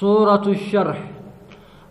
سورة 0.00 0.46
الشرح. 0.46 1.10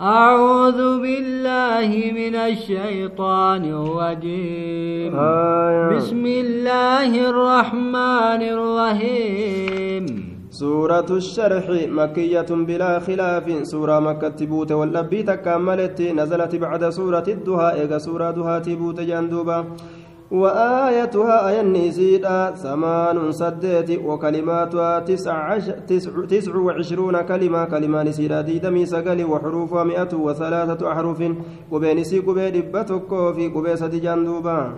أعوذ 0.01 0.79
بالله 1.03 1.89
من 2.19 2.35
الشيطان 2.35 3.63
الرجيم. 3.65 5.11
آية. 5.15 5.97
بسم 5.97 6.23
الله 6.25 7.11
الرحمن 7.29 8.41
الرحيم. 8.55 10.05
سورة 10.49 11.09
الشرح 11.11 11.65
مكية 11.99 12.49
بلا 12.49 12.99
خلاف. 12.99 13.45
سورة 13.63 13.99
مكة 13.99 14.29
تبوت 14.29 14.71
والنبي 14.71 15.23
تكملت 15.23 16.01
نزلت 16.01 16.55
بعد 16.55 16.89
سورة 16.89 17.27
الدهاء. 17.27 17.97
سورة 17.97 18.31
دهاء 18.31 18.59
تبوت 18.59 18.99
جندوبا 18.99 19.65
وآيتها 20.31 21.49
آية 21.49 21.61
نسيدا 21.61 22.51
ثمان 22.51 23.31
سديت 23.31 24.01
وكلماتها 24.03 24.99
تسع, 24.99 25.33
عش 25.33 25.65
تسع, 25.87 26.11
تسع 26.29 26.55
وعشرون 26.55 27.21
كلمة 27.21 27.65
كلمة 27.65 28.03
نسيدا 28.03 28.41
ديدمي 28.41 28.85
سقل 28.85 29.23
وحروفها 29.25 29.83
مئة 29.83 30.15
وثلاثة 30.15 30.91
أحرف 30.91 31.23
قبينسي 31.71 32.19
قبين 32.19 32.51
دبتك 32.51 33.09
في 33.35 33.47
قبيسة 33.55 33.87
جندوبا 33.87 34.73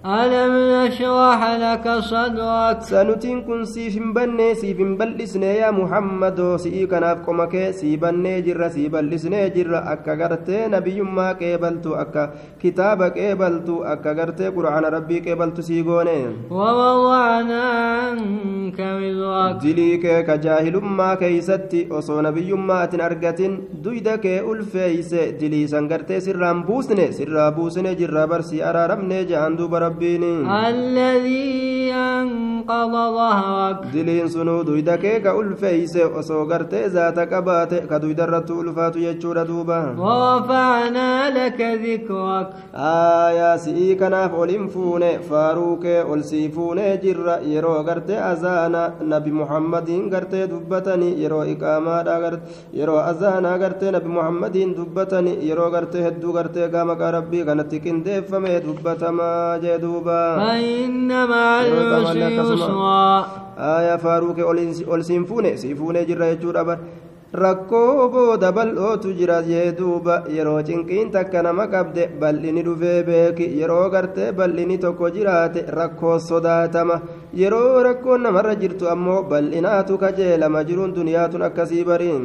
ألم 0.00 0.52
نشرح 0.72 1.40
لك 1.60 1.86
صدرك؟ 2.00 2.82
سنتين 2.82 3.44
كن 3.44 3.64
سيف 3.64 3.98
بني 4.16 4.54
سيف 4.54 4.80
بلسنا 4.80 5.52
يا 5.60 5.70
محمد. 5.70 6.56
سيك 6.56 6.92
نافقمك 6.94 7.70
سيبني 7.70 8.40
جر 8.40 8.68
سيبلسنا 8.68 9.48
جر 9.48 9.76
أكا 9.92 10.14
غرت 10.14 10.50
نبي 10.50 11.00
ما 11.02 11.32
كيبلت 11.32 11.86
أكا 11.86 12.30
كتابك 12.62 13.12
كيبلت 13.12 13.68
أكا 13.68 14.12
غرت 14.12 14.42
قرآن 14.42 14.84
ربي 14.84 15.20
كيبلت 15.20 15.60
سيقوني 15.60 16.48
ووضعنا 16.50 17.64
dilii 19.62 19.98
kee 20.04 20.22
ka 20.28 20.36
jaahilummaa 20.44 21.14
keeysatti 21.22 21.80
osoo 21.98 22.20
nabiyyummaa 22.26 22.80
atin 22.86 23.00
argatin 23.08 23.54
duyda 23.84 24.14
kee 24.24 24.38
ulfeeyse 24.52 25.22
diliisan 25.40 25.88
gartee 25.92 26.20
sirraan 26.26 26.62
buusne 26.68 27.06
sirraa 27.18 27.50
buusne 27.58 27.94
jirra 28.00 28.26
barsii 28.34 28.62
araaramne 28.70 29.18
jehan 29.32 29.56
duuba 29.58 29.78
rabbiin 29.86 30.24
أنقض 32.60 32.92
ظهرك 32.92 33.78
kee 35.00 35.20
ka 35.24 35.34
ulfeeyse 35.34 36.04
osoo 36.18 36.44
gartee 36.46 36.88
zaata 36.88 37.26
qabaate 37.26 37.86
ka 37.88 37.98
duyda 38.02 38.24
irratti 38.28 38.52
ulfaatu 38.52 38.98
jechuudha 38.98 39.44
duuba 39.48 39.94
ورفعنا 39.98 41.30
لك 41.30 41.60
ذكرك 41.60 42.46
fuune 44.74 45.10
faaruu 45.28 45.76
kee 45.82 46.02
ol 46.12 46.22
sii 46.22 46.48
fuunee 46.54 46.98
jirra 47.02 47.34
yeroo 47.52 47.82
gartee 47.84 48.18
azaana 48.30 48.82
nabi 49.12 49.30
muhammadiin 49.40 50.10
gartee 50.10 50.46
dubbatanii 50.52 51.14
yeroo 51.22 51.44
iqaamaadha 51.54 52.16
gar- 52.24 52.40
yeroo 52.78 53.00
azaanaa 53.10 53.58
gartee 53.62 53.90
nabi 53.96 54.08
muhammadiin 54.18 54.74
dubbatanii 54.78 55.36
yeroo 55.48 55.70
gartee 55.74 56.02
hedduu 56.06 56.32
gartee 56.38 56.68
gaamaqaa 56.74 57.10
rabbii 57.18 57.44
kanatti 57.48 57.80
qindeeffame 57.86 58.52
dubbatamaa 58.66 59.58
jee 59.64 59.78
duuba 59.84 60.18
فإن 60.40 61.08
مع 61.32 61.48
العسر 61.62 62.49
hin- 64.58 64.88
ol 64.88 65.02
siin 65.02 65.24
fuune 65.26 65.56
sii 65.56 65.74
fuunee 65.74 66.04
jirra 66.10 66.26
jechuudha 66.34 66.64
bar 66.64 66.78
rakkoo 67.32 68.08
booda 68.10 68.50
bal'ootu 68.52 69.12
jira 69.18 69.38
jee 69.48 69.70
duuba 69.78 70.14
yeroo 70.36 70.62
cinqiin 70.68 71.10
takka 71.14 71.42
nama 71.46 71.66
qabde 71.74 72.08
bal'ini 72.20 72.62
dhufee 72.66 73.04
beeki 73.08 73.46
yeroo 73.60 73.88
gartee 73.92 74.32
bal'ini 74.38 74.78
tokko 74.84 75.10
jiraate 75.16 75.60
rakkoo 75.78 76.18
sodaatama 76.28 76.96
yeroo 77.40 77.82
rakkoon 77.86 78.22
namarra 78.26 78.54
jirtu 78.62 78.88
ammoo 78.94 79.22
bal'inaatu 79.30 79.98
kajeelama 80.02 80.64
jiruun 80.70 80.94
duniyaatun 80.96 81.42
akkasii 81.48 81.84
bariin 81.90 82.24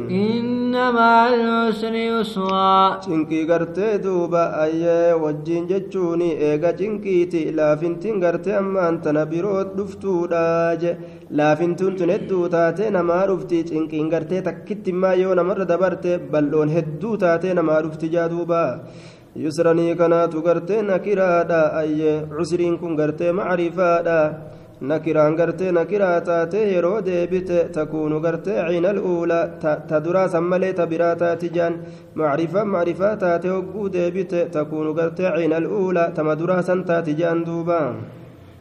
cinqii 3.06 3.44
gartee 3.50 3.92
duuba 4.04 4.42
ayyee 4.64 5.12
wajjiin 5.22 5.68
jechuuni 5.70 6.30
eega 6.48 6.72
cinqiiti 6.80 7.44
laafintiin 7.58 8.18
gartee 8.24 8.56
ammaan 8.62 8.98
tana 9.04 9.24
biroo 9.30 9.62
dhuftuudha 9.76 10.42
je 10.82 10.96
laafintuun 11.38 11.96
tun 11.96 12.10
hedduu 12.14 12.48
taatee 12.56 12.90
namaa 12.98 13.22
dhufti 13.30 13.62
cinqiin 13.70 14.10
gartee 14.12 14.42
takkittimmaa 14.96 15.14
yoo 15.20 15.34
namarra 15.34 15.66
dabarte 15.66 16.18
bal'oon 16.30 16.68
hedduu 16.68 17.16
taatee 17.18 17.54
namaa 17.54 17.82
dhufti 17.82 18.08
jaa 18.14 18.28
duuba 18.28 18.80
yusranii 19.36 19.94
kanaatu 19.96 20.42
gartee 20.42 20.82
nakiraadha 20.82 21.72
ayyee 21.80 22.26
cusriin 22.36 22.78
kun 22.78 22.96
gartee 22.96 23.32
macrifaadha 23.32 24.18
nakiraan 24.80 25.36
gartee 25.36 25.72
nakiraa 25.72 26.20
taate 26.20 26.58
yeroo 26.72 27.00
deebite 27.04 27.58
takuunu 27.76 28.20
gartee 28.20 28.58
ciina 28.68 28.88
al'uulaa 28.94 29.46
ta 29.88 30.00
duraa 30.04 30.28
san 30.28 30.44
malee 30.44 30.72
ta 30.72 30.86
biraa 30.86 31.14
taati 31.16 31.50
jaan 31.56 31.80
macrifaan 32.14 32.68
macrifaa 32.68 33.16
taate 33.16 33.48
hogguu 33.48 33.88
deebite 33.92 34.40
takuunu 34.54 34.94
gartee 34.94 35.30
ciina 35.36 35.56
al'uulaa 35.56 36.10
tama 36.16 36.34
duraa 36.40 36.62
san 36.62 36.84
taati 36.84 37.14
jaan 37.20 37.44
duuba 37.46 37.80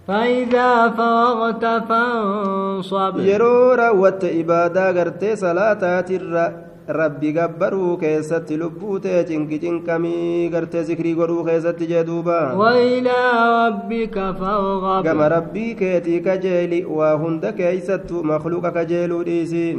فإذا 0.07 0.89
فرغت 0.97 1.66
فانصب. 1.89 3.13
يرورا 3.19 3.89
وات 3.89 4.23
إبادة 4.23 4.91
غرتي 4.91 5.35
صلاة 5.35 6.01
ترى 6.01 6.45
ربي 6.89 7.31
جبرو 7.31 7.97
كيسات 7.97 8.51
لبوتة 8.51 9.21
جنك 9.21 9.51
جنكمي. 9.63 10.49
غرتي 10.53 10.81
ذكري 10.81 11.13
غرو 11.13 11.45
كيسات 11.45 11.83
جدوبا. 11.83 12.53
وإلى 12.53 13.19
ربك 13.65 14.15
فارغب. 14.39 15.03
كما 15.05 15.27
ربي 15.27 15.73
كيتي 15.73 16.19
كجيلي. 16.19 16.85
وهند 16.85 17.45
كيسات 17.45 18.11
مخلوق 18.11 18.69
كجيلو 18.69 19.21
ديسين 19.21 19.77